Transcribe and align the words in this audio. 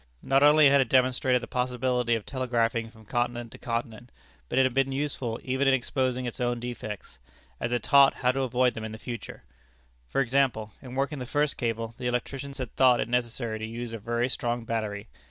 Not 0.23 0.41
only 0.41 0.67
had 0.67 0.81
it 0.81 0.89
demonstrated 0.89 1.43
the 1.43 1.47
possibility 1.47 2.15
of 2.15 2.25
telegraphing 2.25 2.89
from 2.89 3.05
continent 3.05 3.51
to 3.51 3.59
continent, 3.59 4.11
but 4.49 4.57
it 4.57 4.63
had 4.65 4.73
been 4.73 4.91
useful 4.91 5.39
even 5.43 5.67
in 5.67 5.75
exposing 5.75 6.25
its 6.25 6.39
own 6.41 6.59
defects, 6.59 7.19
as 7.59 7.71
it 7.71 7.83
taught 7.83 8.15
how 8.15 8.31
to 8.31 8.41
avoid 8.41 8.73
them 8.73 8.83
in 8.83 8.93
the 8.93 8.97
future. 8.97 9.43
For 10.07 10.19
example, 10.21 10.71
in 10.81 10.95
working 10.95 11.19
the 11.19 11.27
first 11.27 11.55
cable, 11.55 11.93
the 11.99 12.07
electricians 12.07 12.57
had 12.57 12.75
thought 12.75 12.99
it 12.99 13.07
necessary 13.09 13.59
to 13.59 13.65
use 13.67 13.93
a 13.93 13.99
very 13.99 14.27
strong 14.27 14.65
battery. 14.65 15.07